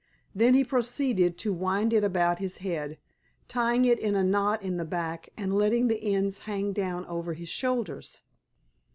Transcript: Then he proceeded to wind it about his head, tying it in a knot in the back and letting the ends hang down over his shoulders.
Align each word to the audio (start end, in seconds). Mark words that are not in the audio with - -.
Then 0.33 0.55
he 0.55 0.63
proceeded 0.63 1.37
to 1.37 1.53
wind 1.53 1.93
it 1.93 2.03
about 2.03 2.39
his 2.39 2.57
head, 2.57 2.97
tying 3.47 3.85
it 3.85 3.99
in 3.99 4.15
a 4.15 4.23
knot 4.23 4.63
in 4.63 4.77
the 4.77 4.83
back 4.83 5.29
and 5.37 5.53
letting 5.55 5.89
the 5.89 6.15
ends 6.15 6.39
hang 6.39 6.73
down 6.73 7.05
over 7.05 7.33
his 7.33 7.49
shoulders. 7.49 8.21